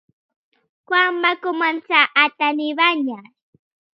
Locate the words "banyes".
2.83-3.31